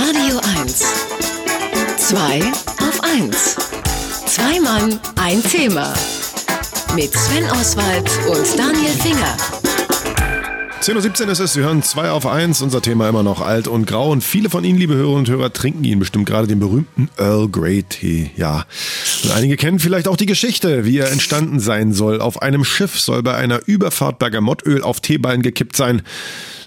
Radio 0.00 0.38
1. 0.60 0.84
Zwei 1.96 2.40
auf 2.78 3.02
1. 3.02 3.56
Zwei 4.26 4.60
Mann, 4.60 5.00
ein 5.16 5.42
Thema. 5.42 5.92
Mit 6.94 7.12
Sven 7.12 7.50
Oswald 7.50 8.08
und 8.28 8.56
Daniel 8.56 8.92
Finger. 8.92 9.36
10.17 10.88 11.24
Uhr 11.26 11.32
ist 11.32 11.40
es, 11.40 11.52
Sie 11.52 11.60
hören 11.60 11.82
2 11.82 12.08
auf 12.12 12.26
1, 12.26 12.62
unser 12.62 12.80
Thema 12.80 13.10
immer 13.10 13.22
noch 13.22 13.42
alt 13.42 13.68
und 13.68 13.86
grau 13.86 14.10
und 14.10 14.24
viele 14.24 14.48
von 14.48 14.64
Ihnen, 14.64 14.78
liebe 14.78 14.94
Hörerinnen 14.94 15.18
und 15.18 15.28
Hörer, 15.28 15.52
trinken 15.52 15.84
ihn 15.84 15.98
bestimmt 15.98 16.24
gerade 16.24 16.46
den 16.46 16.60
berühmten 16.60 17.10
Earl 17.18 17.46
Grey 17.50 17.82
Tee, 17.82 18.30
ja. 18.38 18.64
Und 19.22 19.32
einige 19.32 19.58
kennen 19.58 19.80
vielleicht 19.80 20.08
auch 20.08 20.16
die 20.16 20.24
Geschichte, 20.24 20.86
wie 20.86 20.96
er 20.96 21.12
entstanden 21.12 21.60
sein 21.60 21.92
soll. 21.92 22.22
Auf 22.22 22.40
einem 22.40 22.64
Schiff 22.64 22.98
soll 22.98 23.22
bei 23.22 23.34
einer 23.34 23.60
Überfahrt 23.66 24.18
Bergamottöl 24.18 24.82
auf 24.82 25.02
Teeballen 25.02 25.42
gekippt 25.42 25.76
sein. 25.76 26.00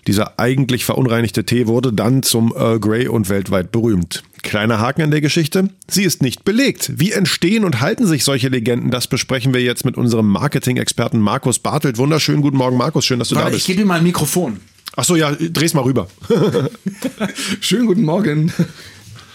Dieser 0.06 0.40
eigentlich 0.40 0.86
verunreinigte 0.86 1.44
Tee 1.44 1.66
wurde 1.66 1.92
dann 1.92 2.22
zum 2.22 2.54
Earl 2.56 2.80
Grey 2.80 3.08
und 3.08 3.28
weltweit 3.28 3.72
berühmt. 3.72 4.22
Kleiner 4.44 4.80
Haken 4.80 5.04
an 5.04 5.12
der 5.12 5.22
Geschichte. 5.22 5.70
Sie 5.90 6.04
ist 6.04 6.22
nicht 6.22 6.44
belegt. 6.44 6.92
Wie 6.96 7.12
entstehen 7.12 7.64
und 7.64 7.82
halten 7.82 8.08
sich 8.08 8.24
solche 8.24 8.50
Legenden? 8.50 8.92
Das 8.92 9.08
besprechen 9.08 9.54
wir 9.54 9.62
jetzt 9.62 9.86
mit 9.86 9.98
unserem 9.98 10.28
Marketing-Experten 10.28 11.20
Markus 11.20 11.60
Bartelt. 11.60 11.98
Wunderschönen 11.98 12.42
guten 12.42 12.58
Morgen, 12.58 12.78
Markus. 12.78 13.06
Schön, 13.06 13.20
dass 13.20 13.30
du 13.30 13.36
Warte, 13.36 13.52
da 13.52 13.56
ich 13.56 13.58
bist. 13.58 13.68
gebe 13.68 13.82
ihm 13.82 13.88
mal 13.88 14.00
ein 14.00 14.04
Mikrofon. 14.04 14.60
Ach 14.96 15.04
so, 15.04 15.16
ja, 15.16 15.32
dreh's 15.32 15.74
mal 15.74 15.84
rüber. 15.84 16.08
Schönen 17.62 17.86
guten 17.88 18.04
Morgen. 18.04 18.52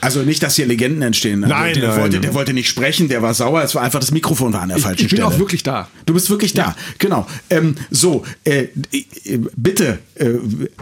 Also 0.07 0.23
nicht, 0.23 0.43
dass 0.43 0.57
hier 0.57 0.67
Legenden 0.67 1.03
entstehen. 1.03 1.43
Also 1.45 1.55
Nein, 1.55 1.75
der, 1.75 1.89
nein. 1.89 2.01
Wollte, 2.01 2.21
der 2.21 2.35
wollte 2.35 2.53
nicht 2.53 2.69
sprechen, 2.69 3.09
der 3.09 3.23
war 3.23 3.35
sauer. 3.35 3.63
Es 3.63 3.75
war 3.75 3.83
einfach 3.83 4.01
das 4.01 4.13
Mikrofon 4.13 4.53
war 4.53 4.63
an 4.63 4.69
der 4.69 4.79
falschen 4.79 5.05
ich 5.05 5.11
bin 5.11 5.19
Stelle. 5.19 5.27
auch 5.27 5.39
wirklich 5.39 5.63
da. 5.63 5.89
Du 6.07 6.15
bist 6.15 6.31
wirklich 6.31 6.53
da, 6.55 6.77
genau. 6.99 7.27
Ähm, 7.51 7.75
so, 7.91 8.25
äh, 8.45 8.69
äh, 8.93 9.39
bitte, 9.57 9.99
äh, 10.15 10.31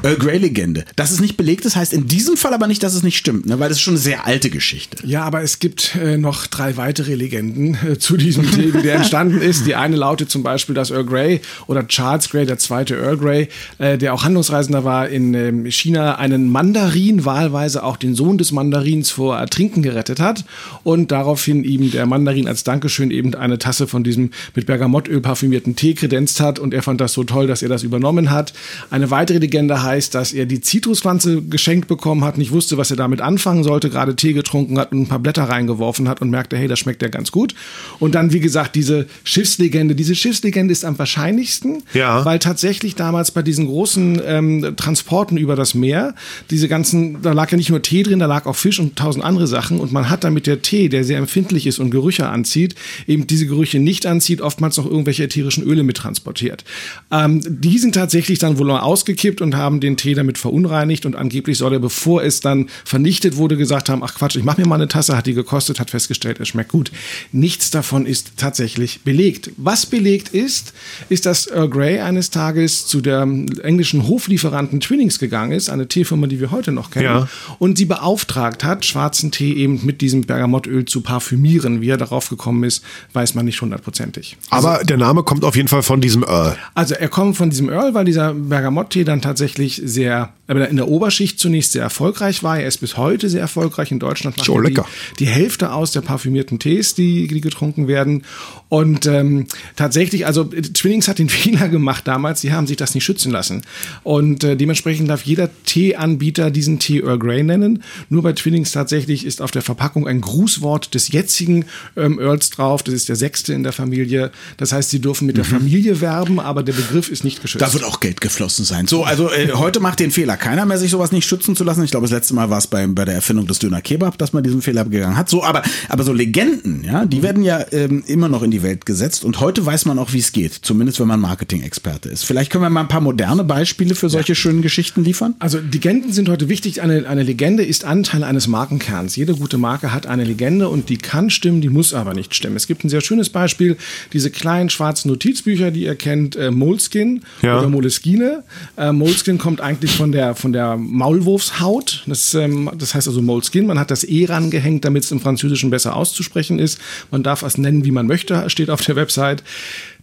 Earl 0.02 0.16
Grey 0.16 0.38
Legende. 0.38 0.84
Dass 0.96 1.10
es 1.10 1.20
nicht 1.20 1.36
belegt 1.36 1.64
ist, 1.64 1.76
heißt 1.76 1.92
in 1.92 2.06
diesem 2.06 2.36
Fall 2.36 2.52
aber 2.54 2.66
nicht, 2.66 2.82
dass 2.82 2.94
es 2.94 3.02
nicht 3.02 3.16
stimmt, 3.16 3.46
ne? 3.46 3.58
weil 3.58 3.68
das 3.68 3.78
ist 3.78 3.82
schon 3.82 3.94
eine 3.94 4.00
sehr 4.00 4.26
alte 4.26 4.50
Geschichte. 4.50 4.98
Ja, 5.06 5.22
aber 5.22 5.42
es 5.42 5.58
gibt 5.58 5.96
äh, 5.96 6.16
noch 6.18 6.46
drei 6.46 6.76
weitere 6.76 7.14
Legenden 7.14 7.76
äh, 7.86 7.98
zu 7.98 8.16
diesem 8.16 8.44
wie 8.56 8.82
der 8.82 8.96
entstanden 8.96 9.40
ist. 9.40 9.66
Die 9.66 9.74
eine 9.74 9.96
lautet 9.96 10.30
zum 10.30 10.42
Beispiel, 10.42 10.74
dass 10.74 10.90
Earl 10.90 11.06
Grey 11.06 11.40
oder 11.66 11.86
Charles 11.88 12.28
Grey, 12.28 12.46
der 12.46 12.58
zweite 12.58 12.96
Earl 12.96 13.16
Grey, 13.16 13.48
äh, 13.78 13.98
der 13.98 14.14
auch 14.14 14.24
Handlungsreisender 14.24 14.84
war 14.84 15.08
in 15.08 15.34
ähm, 15.34 15.66
China, 15.70 16.16
einen 16.16 16.50
Mandarin, 16.50 17.24
wahlweise 17.24 17.82
auch 17.82 17.96
den 17.96 18.14
Sohn 18.14 18.38
des 18.38 18.52
Mandarins 18.52 19.10
vor 19.14 19.36
Ertrinken 19.38 19.82
gerettet 19.82 20.20
hat 20.20 20.44
und 20.82 21.10
daraufhin 21.10 21.64
ihm 21.64 21.90
der 21.90 22.06
Mandarin 22.06 22.46
als 22.48 22.64
Dankeschön 22.64 23.10
eben 23.10 23.34
eine 23.34 23.58
Tasse 23.58 23.86
von 23.86 24.04
diesem 24.04 24.30
mit 24.54 24.66
Bergamottöl 24.66 25.20
parfümierten 25.20 25.76
Tee 25.76 25.94
kredenzt 25.94 26.40
hat 26.40 26.58
und 26.58 26.74
er 26.74 26.82
fand 26.82 27.00
das 27.00 27.12
so 27.12 27.24
toll, 27.24 27.46
dass 27.46 27.62
er 27.62 27.68
das 27.68 27.82
übernommen 27.82 28.30
hat. 28.30 28.52
Eine 28.90 29.10
weitere 29.10 29.38
Legende 29.38 29.82
heißt, 29.82 30.14
dass 30.14 30.32
er 30.32 30.46
die 30.46 30.60
Zitruspflanze 30.60 31.42
geschenkt 31.42 31.88
bekommen 31.88 32.24
hat, 32.24 32.38
nicht 32.38 32.52
wusste, 32.52 32.76
was 32.76 32.90
er 32.90 32.96
damit 32.96 33.20
anfangen 33.20 33.64
sollte, 33.64 33.90
gerade 33.90 34.16
Tee 34.16 34.32
getrunken 34.32 34.78
hat 34.78 34.92
und 34.92 35.02
ein 35.02 35.06
paar 35.08 35.18
Blätter 35.18 35.44
reingeworfen 35.44 36.08
hat 36.08 36.20
und 36.20 36.30
merkte, 36.30 36.56
hey, 36.56 36.68
das 36.68 36.78
schmeckt 36.78 37.02
ja 37.02 37.08
ganz 37.08 37.30
gut. 37.32 37.54
Und 37.98 38.14
dann, 38.14 38.32
wie 38.32 38.40
gesagt, 38.40 38.74
diese 38.74 39.06
Schiffslegende. 39.24 39.94
Diese 39.94 40.14
Schiffslegende 40.14 40.72
ist 40.72 40.84
am 40.84 40.98
wahrscheinlichsten, 40.98 41.82
Ja. 41.92 42.24
weil 42.24 42.38
tatsächlich 42.38 42.94
damals 42.94 43.30
bei 43.30 43.42
diesen 43.42 43.66
großen 43.66 44.20
ähm, 44.26 44.74
Transporten 44.76 45.36
über 45.36 45.56
das 45.56 45.74
Meer, 45.74 46.14
diese 46.50 46.68
ganzen, 46.68 47.22
da 47.22 47.32
lag 47.32 47.50
ja 47.50 47.56
nicht 47.56 47.70
nur 47.70 47.82
Tee 47.82 48.02
drin, 48.02 48.18
da 48.18 48.26
lag 48.26 48.46
auch 48.46 48.56
Fisch 48.56 48.78
und 48.80 48.93
tausend 48.96 49.24
andere 49.24 49.46
Sachen 49.46 49.80
und 49.80 49.92
man 49.92 50.10
hat 50.10 50.24
damit 50.24 50.46
der 50.46 50.62
Tee, 50.62 50.88
der 50.88 51.04
sehr 51.04 51.18
empfindlich 51.18 51.66
ist 51.66 51.78
und 51.78 51.90
Gerüche 51.90 52.28
anzieht, 52.28 52.74
eben 53.06 53.26
diese 53.26 53.46
Gerüche 53.46 53.78
nicht 53.78 54.06
anzieht, 54.06 54.40
oftmals 54.40 54.76
noch 54.76 54.86
irgendwelche 54.86 55.24
ätherischen 55.24 55.64
Öle 55.64 55.82
mittransportiert. 55.82 56.64
Ähm, 57.10 57.40
die 57.46 57.78
sind 57.78 57.94
tatsächlich 57.94 58.38
dann 58.38 58.58
wohl 58.58 58.70
ausgekippt 58.70 59.40
und 59.40 59.56
haben 59.56 59.80
den 59.80 59.96
Tee 59.96 60.14
damit 60.14 60.38
verunreinigt 60.38 61.06
und 61.06 61.16
angeblich 61.16 61.58
soll 61.58 61.74
er, 61.74 61.78
bevor 61.78 62.22
es 62.22 62.40
dann 62.40 62.68
vernichtet 62.84 63.36
wurde, 63.36 63.56
gesagt 63.56 63.88
haben, 63.88 64.02
ach 64.02 64.14
Quatsch, 64.14 64.36
ich 64.36 64.44
mache 64.44 64.60
mir 64.60 64.66
mal 64.66 64.76
eine 64.76 64.88
Tasse, 64.88 65.16
hat 65.16 65.26
die 65.26 65.34
gekostet, 65.34 65.80
hat 65.80 65.90
festgestellt, 65.90 66.40
es 66.40 66.48
schmeckt 66.48 66.70
gut. 66.72 66.90
Nichts 67.32 67.70
davon 67.70 68.06
ist 68.06 68.32
tatsächlich 68.36 69.02
belegt. 69.02 69.50
Was 69.56 69.86
belegt 69.86 70.28
ist, 70.30 70.72
ist, 71.08 71.26
dass 71.26 71.46
Earl 71.46 71.68
Grey 71.68 72.00
eines 72.00 72.30
Tages 72.30 72.86
zu 72.86 73.00
der 73.00 73.22
englischen 73.62 74.06
Hoflieferanten 74.08 74.80
Twinings 74.80 75.18
gegangen 75.18 75.52
ist, 75.52 75.68
eine 75.68 75.88
Teefirma, 75.88 76.26
die 76.26 76.40
wir 76.40 76.50
heute 76.50 76.72
noch 76.72 76.90
kennen, 76.90 77.04
Ja. 77.04 77.28
und 77.58 77.78
sie 77.78 77.84
beauftragt 77.84 78.64
hat, 78.64 78.83
schwarzen 78.84 79.30
Tee 79.30 79.52
eben 79.54 79.84
mit 79.84 80.00
diesem 80.00 80.22
Bergamottöl 80.22 80.84
zu 80.84 81.00
parfümieren. 81.00 81.80
Wie 81.80 81.88
er 81.88 81.96
darauf 81.96 82.28
gekommen 82.28 82.64
ist, 82.64 82.84
weiß 83.12 83.34
man 83.34 83.44
nicht 83.44 83.60
hundertprozentig. 83.60 84.36
Aber 84.50 84.84
der 84.84 84.96
Name 84.96 85.22
kommt 85.22 85.44
auf 85.44 85.56
jeden 85.56 85.68
Fall 85.68 85.82
von 85.82 86.00
diesem 86.00 86.22
Earl. 86.22 86.56
Also 86.74 86.94
er 86.94 87.08
kommt 87.08 87.36
von 87.36 87.50
diesem 87.50 87.68
Earl, 87.68 87.94
weil 87.94 88.04
dieser 88.04 88.34
Bergamottee 88.34 89.04
dann 89.04 89.20
tatsächlich 89.20 89.80
sehr, 89.84 90.32
aber 90.46 90.68
in 90.68 90.76
der 90.76 90.88
Oberschicht 90.88 91.38
zunächst 91.38 91.72
sehr 91.72 91.82
erfolgreich 91.82 92.42
war. 92.42 92.58
Er 92.58 92.68
ist 92.68 92.78
bis 92.78 92.96
heute 92.96 93.28
sehr 93.28 93.40
erfolgreich 93.40 93.90
in 93.90 93.98
Deutschland. 93.98 94.36
macht 94.36 94.48
er 94.48 94.62
lecker. 94.62 94.86
Die, 95.18 95.24
die 95.24 95.30
Hälfte 95.30 95.72
aus 95.72 95.92
der 95.92 96.02
parfümierten 96.02 96.58
Tees, 96.58 96.94
die, 96.94 97.26
die 97.26 97.40
getrunken 97.40 97.88
werden. 97.88 98.24
Und 98.68 99.06
ähm, 99.06 99.46
tatsächlich, 99.76 100.26
also 100.26 100.44
Twinings 100.44 101.08
hat 101.08 101.18
den 101.18 101.28
Fehler 101.34 101.68
gemacht 101.68 102.06
damals, 102.06 102.40
sie 102.42 102.52
haben 102.52 102.66
sich 102.66 102.76
das 102.76 102.94
nicht 102.94 103.04
schützen 103.04 103.32
lassen. 103.32 103.62
Und 104.02 104.44
äh, 104.44 104.56
dementsprechend 104.56 105.08
darf 105.08 105.22
jeder 105.22 105.48
Teeanbieter 105.64 106.50
diesen 106.50 106.78
Tee 106.78 107.00
Earl 107.00 107.18
Grey 107.18 107.42
nennen. 107.42 107.82
Nur 108.10 108.22
bei 108.22 108.32
Twinings 108.32 108.72
tatsächlich 108.72 109.24
ist 109.24 109.40
auf 109.40 109.50
der 109.50 109.62
Verpackung 109.62 110.06
ein 110.06 110.20
Grußwort 110.20 110.94
des 110.94 111.08
jetzigen 111.08 111.64
ähm, 111.96 112.18
Earls 112.18 112.50
drauf. 112.50 112.82
Das 112.82 112.94
ist 112.94 113.08
der 113.08 113.16
sechste 113.16 113.54
in 113.54 113.62
der 113.62 113.72
Familie. 113.72 114.30
Das 114.58 114.72
heißt, 114.72 114.90
sie 114.90 115.00
dürfen 115.00 115.26
mit 115.26 115.36
der 115.36 115.44
Familie 115.44 116.00
werben, 116.00 116.38
aber 116.38 116.62
der 116.62 116.74
Begriff 116.74 117.08
ist 117.08 117.24
nicht 117.24 117.40
geschützt. 117.40 117.62
Da 117.62 117.72
wird 117.72 117.84
auch 117.84 118.00
Geld 118.00 118.20
geflossen 118.20 118.64
sein. 118.64 118.86
So, 118.86 119.04
also 119.04 119.30
äh, 119.30 119.52
heute 119.52 119.80
macht 119.80 120.00
den 120.00 120.10
Fehler 120.10 120.33
keiner 120.36 120.66
mehr, 120.66 120.78
sich 120.78 120.90
sowas 120.90 121.12
nicht 121.12 121.26
schützen 121.26 121.56
zu 121.56 121.64
lassen. 121.64 121.82
Ich 121.84 121.90
glaube, 121.90 122.04
das 122.04 122.12
letzte 122.12 122.34
Mal 122.34 122.50
war 122.50 122.58
es 122.58 122.66
bei, 122.66 122.86
bei 122.86 123.04
der 123.04 123.14
Erfindung 123.14 123.46
des 123.46 123.58
Döner 123.58 123.80
Kebab, 123.80 124.18
dass 124.18 124.32
man 124.32 124.42
diesen 124.42 124.62
Fehler 124.62 124.84
begangen 124.84 125.16
hat. 125.16 125.28
So, 125.28 125.42
aber, 125.44 125.62
aber 125.88 126.04
so 126.04 126.12
Legenden, 126.12 126.84
ja, 126.84 127.04
die 127.04 127.22
werden 127.22 127.42
ja 127.42 127.64
ähm, 127.72 128.02
immer 128.06 128.28
noch 128.28 128.42
in 128.42 128.50
die 128.50 128.62
Welt 128.62 128.86
gesetzt. 128.86 129.24
Und 129.24 129.40
heute 129.40 129.64
weiß 129.64 129.84
man 129.86 129.98
auch, 129.98 130.12
wie 130.12 130.18
es 130.18 130.32
geht. 130.32 130.52
Zumindest, 130.62 131.00
wenn 131.00 131.08
man 131.08 131.20
Marketing-Experte 131.20 132.08
ist. 132.08 132.24
Vielleicht 132.24 132.50
können 132.50 132.64
wir 132.64 132.70
mal 132.70 132.80
ein 132.80 132.88
paar 132.88 133.00
moderne 133.00 133.44
Beispiele 133.44 133.94
für 133.94 134.08
solche 134.08 134.34
schönen 134.34 134.62
Geschichten 134.62 135.04
liefern. 135.04 135.34
Also 135.38 135.58
Legenden 135.58 136.12
sind 136.12 136.28
heute 136.28 136.48
wichtig. 136.48 136.80
Eine, 136.82 137.08
eine 137.08 137.22
Legende 137.22 137.64
ist 137.64 137.84
Anteil 137.84 138.24
eines 138.24 138.46
Markenkerns. 138.48 139.16
Jede 139.16 139.34
gute 139.34 139.58
Marke 139.58 139.92
hat 139.92 140.06
eine 140.06 140.24
Legende 140.24 140.68
und 140.68 140.88
die 140.88 140.96
kann 140.98 141.30
stimmen, 141.30 141.60
die 141.60 141.68
muss 141.68 141.92
aber 141.94 142.14
nicht 142.14 142.34
stimmen. 142.34 142.56
Es 142.56 142.66
gibt 142.66 142.84
ein 142.84 142.88
sehr 142.88 143.00
schönes 143.00 143.28
Beispiel, 143.30 143.76
diese 144.12 144.30
kleinen 144.30 144.70
schwarzen 144.70 145.08
Notizbücher, 145.10 145.70
die 145.70 145.82
ihr 145.82 145.94
kennt, 145.96 146.36
äh, 146.36 146.50
Moleskin 146.50 147.22
Ja. 147.42 147.58
oder 147.58 147.68
Moleskine. 147.68 148.42
Äh, 148.76 148.92
Moleskin 148.92 149.38
kommt 149.38 149.60
eigentlich 149.60 149.92
von 149.96 150.12
der, 150.12 150.23
von 150.32 150.52
der 150.54 150.76
Maulwurfshaut. 150.76 152.04
Das, 152.06 152.32
ähm, 152.34 152.70
das 152.78 152.94
heißt 152.94 153.08
also 153.08 153.20
Moleskin. 153.20 153.66
Man 153.66 153.78
hat 153.78 153.90
das 153.90 154.04
E 154.04 154.24
rangehängt, 154.24 154.84
damit 154.84 155.04
es 155.04 155.12
im 155.12 155.20
Französischen 155.20 155.68
besser 155.70 155.94
auszusprechen 155.96 156.58
ist. 156.58 156.80
Man 157.10 157.22
darf 157.22 157.42
es 157.42 157.58
nennen, 157.58 157.84
wie 157.84 157.90
man 157.90 158.06
möchte, 158.06 158.48
steht 158.48 158.70
auf 158.70 158.80
der 158.80 158.96
Website. 158.96 159.42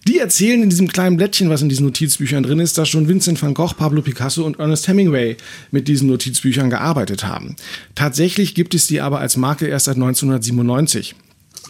Die 0.08 0.18
erzählen 0.18 0.64
in 0.64 0.70
diesem 0.70 0.88
kleinen 0.88 1.18
Blättchen, 1.18 1.50
was 1.50 1.62
in 1.62 1.70
diesen 1.70 1.86
Notizbüchern 1.86 2.44
drin 2.44 2.60
ist, 2.60 2.78
dass 2.78 2.90
schon 2.90 3.08
Vincent 3.08 3.42
van 3.42 3.54
Gogh, 3.54 3.76
Pablo 3.76 4.02
Picasso 4.02 4.44
und 4.44 4.60
Ernest 4.60 4.88
Hemingway 4.88 5.38
mit 5.70 5.88
diesen 5.88 6.08
Notizbüchern 6.08 6.70
gearbeitet 6.70 7.24
haben. 7.24 7.56
Tatsächlich 7.96 8.56
gibt 8.56 8.74
es 8.74 8.88
die 8.88 9.00
aber 9.02 9.20
als 9.20 9.38
Marke 9.38 9.68
erst 9.68 9.86
seit 9.86 9.96
1997. 9.96 11.16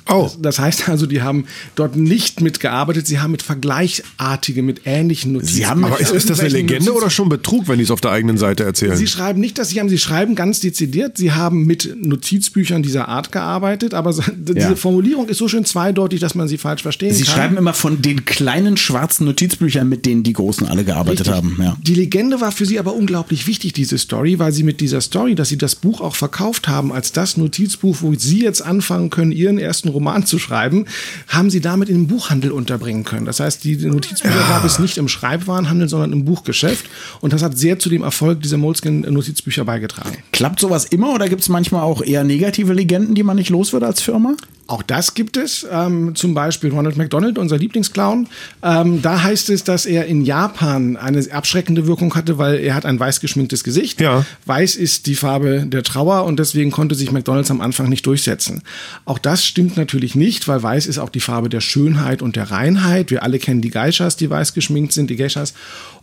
Oh. 0.09 0.30
Das 0.42 0.59
heißt 0.59 0.90
also, 0.90 1.06
die 1.06 1.22
haben 1.22 1.46
dort 1.75 1.96
nicht 1.96 2.42
mitgearbeitet, 2.42 3.08
sie 3.08 3.19
haben 3.19 3.31
mit 3.31 3.44
vergleichartigen, 3.44 4.66
mit 4.66 4.81
ähnlichen 4.86 5.34
Notizbüchern. 5.34 5.69
haben- 5.69 5.86
Aber 5.86 6.00
ist, 6.02 6.12
ist 6.12 6.30
das 6.30 6.40
eine 6.40 6.50
Legende 6.50 6.86
Notiz- 6.86 7.02
oder 7.02 7.09
schon 7.09 7.30
Betrug, 7.30 7.68
wenn 7.68 7.78
die 7.78 7.84
es 7.84 7.91
auf 7.91 8.02
der 8.02 8.12
eigenen 8.12 8.38
Seite 8.38 8.64
erzählen? 8.64 8.97
Sie 8.97 9.08
schreiben 9.08 9.40
nicht, 9.40 9.58
dass 9.58 9.70
sie 9.70 9.80
haben, 9.80 9.90
sie 9.90 10.00
schreiben 10.00 10.36
ganz 10.36 10.59
dezidiert, 10.59 11.18
sie 11.18 11.31
haben 11.31 11.66
mit 11.66 11.96
Notizbüchern 12.02 12.84
dieser 12.84 13.08
Art 13.09 13.31
gearbeitet, 13.31 13.94
aber 13.94 14.12
so- 14.12 14.24
diese 14.36 14.59
Ja. 14.59 14.75
Formulierung 14.75 15.30
ist 15.30 15.38
so 15.38 15.47
schön 15.47 15.66
zweideutig, 15.66 16.20
dass 16.20 16.36
man 16.36 16.47
sie 16.47 16.58
falsch 16.58 16.81
verstehen 16.81 17.14
Sie 17.14 17.24
kann. 17.24 17.36
schreiben 17.36 17.58
immer 17.58 17.74
von 17.74 18.02
den 18.02 18.25
kleinen 18.25 18.78
schwarzen 18.78 19.25
Notizbüchern, 19.25 19.88
mit 19.88 20.06
denen 20.06 20.24
die 20.24 20.34
Großen 20.34 20.68
alle 20.68 20.84
gearbeitet 20.84 21.28
Richtig. 21.28 21.36
haben. 21.36 21.58
Ja. 21.62 21.78
Die 21.81 21.96
Legende 21.96 22.41
war 22.41 22.52
für 22.52 22.66
sie 22.66 22.80
aber 22.80 22.96
unglaublich 22.96 23.47
wichtig, 23.47 23.74
diese 23.74 23.97
Story, 23.97 24.40
weil 24.40 24.52
sie 24.52 24.64
mit 24.64 24.81
dieser 24.81 25.00
Story, 25.00 25.36
dass 25.36 25.50
sie 25.50 25.58
das 25.58 25.75
Buch 25.75 26.02
auch 26.02 26.16
verkauft 26.16 26.68
haben, 26.68 26.91
als 26.91 27.11
das 27.11 27.38
Notizbuch, 27.38 27.97
wo 28.02 28.14
sie 28.16 28.41
jetzt 28.41 28.61
anfangen 28.61 29.09
können, 29.09 29.32
ihren 29.32 29.58
ersten 29.58 29.71
Roman 29.90 30.26
zu 30.26 30.40
schreiben, 30.40 30.85
haben 31.28 31.50
sie 31.50 31.62
damit 31.62 31.90
in 31.90 31.96
den 31.96 32.08
Buchhandel 32.08 32.52
unterbringen 32.52 33.03
können. 33.03 33.26
Das 33.26 33.40
heißt, 33.40 33.64
die 33.64 33.78
Notizbücher 33.78 34.47
gab 34.47 34.66
es 34.66 34.79
nicht 34.79 34.97
im 34.97 35.08
Schreibwarenhandel, 35.08 35.90
sondern 35.90 36.14
im 36.14 36.26
Buchgeschäft. 36.26 36.85
Und 37.22 37.34
das 37.34 37.41
hat 37.41 37.58
sehr 37.58 37.79
zu 37.79 37.90
dem 37.90 38.03
Erfolg 38.03 38.41
dieser 38.41 38.58
Moleskin-Notizbücher 38.58 39.66
beigetragen. 39.66 40.18
Klappt 40.32 40.59
sowas 40.59 40.85
immer 40.85 41.14
oder 41.14 41.29
gibt 41.29 41.41
es 41.41 41.50
manchmal 41.50 41.82
auch 41.82 42.02
eher 42.02 42.23
negative 42.23 42.73
Legenden, 42.73 43.16
die 43.16 43.23
man 43.23 43.38
nicht 43.38 43.50
los 43.50 43.73
wird 43.73 43.84
als 43.84 44.02
Firma? 44.02 44.35
Auch 44.72 44.84
das 44.84 45.16
gibt 45.16 45.35
es. 45.35 45.68
Ähm, 45.70 46.16
zum 46.16 46.34
Beispiel 46.34 46.72
Ronald 46.72 46.96
McDonald, 46.96 47.38
unser 47.38 47.58
Lieblingsclown. 47.58 48.28
Ähm, 48.64 49.02
da 49.02 49.22
heißt 49.22 49.50
es, 49.50 49.66
dass 49.66 49.85
er 49.85 50.06
in 50.06 50.22
Japan 50.22 50.96
eine 50.96 51.22
abschreckende 51.29 51.88
Wirkung 51.88 52.16
hatte, 52.16 52.38
weil 52.38 52.58
er 52.58 52.73
hat 52.73 52.85
ein 52.85 52.97
weiß 52.97 53.20
geschminktes 53.20 53.66
Gesicht. 53.66 54.00
Ja. 54.00 54.26
Weiß 54.46 54.78
ist 54.78 55.08
die 55.08 55.16
Farbe 55.16 55.66
der 55.68 55.84
Trauer 55.84 56.23
und 56.23 56.40
deswegen 56.40 56.72
konnte 56.72 56.96
sich 56.96 57.12
McDonalds 57.12 57.52
am 57.52 57.59
Anfang 57.59 57.90
nicht 57.90 58.06
durchsetzen. 58.06 58.62
Auch 59.03 59.20
das 59.20 59.44
stimmt 59.46 59.76
natürlich 59.76 60.16
nicht, 60.16 60.47
weil 60.47 60.64
weiß 60.64 60.85
ist 60.85 61.00
auch 61.00 61.09
die 61.09 61.20
Farbe 61.20 61.50
der 61.50 61.59
Schönheit 61.59 62.22
und 62.22 62.38
der 62.38 62.50
Reinheit. 62.50 63.12
Wir 63.12 63.23
alle 63.23 63.40
kennen 63.40 63.59
die 63.59 63.72
Geishas, 63.72 64.16
die 64.16 64.29
weiß 64.29 64.53
geschminkt 64.53 64.94
sind, 64.94 65.09
die 65.09 65.18
Geishas. 65.18 65.53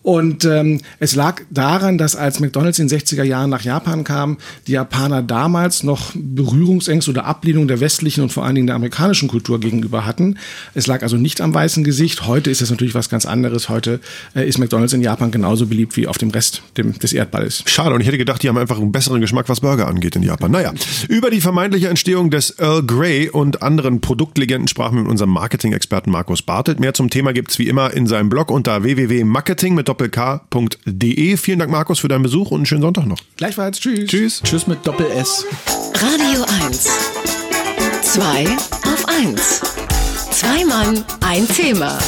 Und 0.03 0.45
ähm, 0.45 0.81
es 1.01 1.17
lag 1.17 1.43
daran, 1.51 1.99
dass 1.99 2.17
als 2.17 2.39
McDonalds 2.39 2.79
in 2.79 2.89
den 2.89 2.99
60er 2.99 3.25
Jahren 3.25 3.51
nach 3.51 3.63
Japan 3.63 4.05
kam, 4.05 4.39
die 4.67 4.73
Japaner 4.73 5.23
damals 5.23 5.83
noch 5.83 6.13
Berührungsängste 6.15 7.11
oder 7.11 7.25
Ablehnung 7.25 7.67
der 7.67 7.81
westlichen 7.81 8.23
und 8.23 8.33
vor 8.33 8.45
allen 8.45 8.55
Dingen 8.59 8.67
der 8.67 8.77
amerikanischen 8.77 9.29
Kultur 9.29 9.61
gegenüber 9.61 10.05
hatten. 10.05 10.37
Es 10.75 10.87
lag 10.87 11.03
also 11.03 11.17
nicht 11.17 11.41
am 11.41 11.55
weißen 11.55 11.85
Gesicht. 11.85 12.27
Heute 12.27 12.51
ist 12.51 12.61
es 12.61 12.71
natürlich 12.71 12.95
was 12.95 13.09
ganz 13.09 13.25
anderes. 13.25 13.69
Heute 13.69 14.01
äh, 14.35 14.47
ist 14.47 14.59
McDonalds 14.59 14.93
in 14.93 15.01
Japan 15.01 15.31
genauso 15.31 15.67
beliebt 15.67 15.97
wie 15.97 16.07
auf 16.07 16.19
dem 16.19 16.31
Rest 16.31 16.63
dem, 16.77 16.99
des 16.99 17.13
Erdballes. 17.13 17.63
Schade, 17.67 17.95
und 17.95 18.01
ich 18.01 18.07
hätte 18.07 18.19
gedacht, 18.19 18.43
die 18.43 18.49
haben 18.49 18.59
einfach 18.59 18.79
einen 18.79 18.93
besseren 18.93 19.21
Geschmack, 19.21 19.49
was 19.49 19.61
Burger 19.61 19.87
angeht 19.87 20.17
in 20.17 20.23
Japan. 20.23 20.51
Naja, 20.51 20.73
über 21.09 21.31
die 21.31 21.41
vermeintliche 21.41 21.89
Entstehung 21.89 22.31
des 22.31 22.59
Earl 22.59 22.83
Grey 22.83 23.31
und 23.31 23.63
anderen 23.63 24.01
Produktlegenden 24.01 24.69
sprachen 24.69 24.97
wir 24.97 25.03
mit 25.03 25.11
unserem 25.11 25.31
Marketing-Experten 25.31 26.11
Markus 26.11 26.43
Bartelt. 26.43 26.81
Mehr 26.81 26.95
zum 26.95 27.11
Thema 27.11 27.33
gibt's 27.33 27.59
wie 27.59 27.69
immer 27.69 27.93
in 27.95 28.07
seinem 28.07 28.29
Blog 28.29 28.51
unter 28.51 28.83
www.marketing 28.83 29.75
mit 29.75 29.89
doppelk.de. 29.89 31.37
Vielen 31.37 31.59
Dank, 31.59 31.71
Markus, 31.71 32.01
für 32.01 32.09
deinen 32.09 32.23
Besuch 32.23 32.51
und 32.51 32.59
einen 32.59 32.67
schönen 32.67 32.83
Sonntag 32.83 33.07
noch. 33.07 33.19
Gleichfalls. 33.37 33.81
Tschüss. 33.81 34.07
Tschüss. 34.09 34.43
Tschüss 34.43 34.67
mit 34.67 34.87
Doppel-S. 34.87 35.47
Radio 35.95 36.45
1. 36.67 37.48
Zwei 38.11 38.47
auf 38.87 39.07
eins. 39.07 39.61
Zwei 40.31 40.65
Mann, 40.65 41.05
ein 41.21 41.47
Thema. 41.47 41.99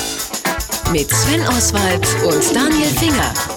Mit 0.90 1.10
Sven 1.10 1.46
Oswald 1.46 2.06
und 2.24 2.56
Daniel 2.56 2.88
Finger. 2.88 3.49